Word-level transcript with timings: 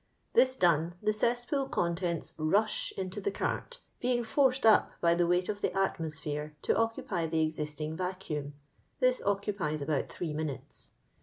This 0.33 0.55
done, 0.55 0.95
the 1.03 1.13
cess 1.13 1.45
pool 1.45 1.69
contents 1.69 2.33
rush 2.39 2.91
into 2.97 3.21
the 3.21 3.29
cart, 3.29 3.79
being 3.99 4.23
farcei 4.23 4.65
up 4.65 4.93
by 4.99 5.13
the 5.13 5.27
weight 5.27 5.47
of 5.47 5.61
the 5.61 5.77
atmosphere 5.77 6.55
to 6.63 6.75
occupy 6.75 7.27
the 7.27 7.41
existing 7.43 7.95
vacuum; 7.97 8.55
this 8.99 9.21
occupies 9.23 9.79
about 9.79 10.09
three 10.09 10.33
minutes. 10.33 10.93